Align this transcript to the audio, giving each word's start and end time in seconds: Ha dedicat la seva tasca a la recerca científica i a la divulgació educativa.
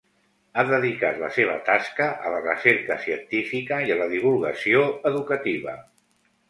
Ha 0.53 0.61
dedicat 0.69 1.19
la 1.23 1.29
seva 1.35 1.57
tasca 1.67 2.07
a 2.29 2.31
la 2.37 2.41
recerca 2.47 2.99
científica 3.05 3.81
i 3.91 3.97
a 3.97 4.01
la 4.03 4.11
divulgació 4.17 4.85
educativa. 5.13 5.83